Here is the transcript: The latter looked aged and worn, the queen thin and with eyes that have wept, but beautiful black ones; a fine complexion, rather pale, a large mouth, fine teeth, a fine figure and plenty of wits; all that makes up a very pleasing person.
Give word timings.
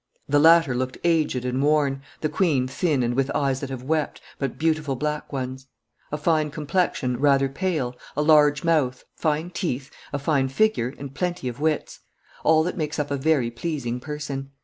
The 0.27 0.39
latter 0.39 0.73
looked 0.73 0.97
aged 1.03 1.45
and 1.45 1.61
worn, 1.61 2.01
the 2.21 2.27
queen 2.27 2.67
thin 2.67 3.03
and 3.03 3.13
with 3.13 3.29
eyes 3.35 3.59
that 3.59 3.69
have 3.69 3.83
wept, 3.83 4.19
but 4.39 4.57
beautiful 4.57 4.95
black 4.95 5.31
ones; 5.31 5.67
a 6.11 6.17
fine 6.17 6.49
complexion, 6.49 7.17
rather 7.17 7.47
pale, 7.47 7.95
a 8.17 8.23
large 8.23 8.63
mouth, 8.63 9.03
fine 9.15 9.51
teeth, 9.51 9.91
a 10.11 10.17
fine 10.17 10.47
figure 10.49 10.95
and 10.97 11.13
plenty 11.13 11.47
of 11.47 11.59
wits; 11.59 11.99
all 12.43 12.63
that 12.63 12.77
makes 12.77 12.97
up 12.97 13.11
a 13.11 13.15
very 13.15 13.51
pleasing 13.51 13.99
person. 13.99 14.49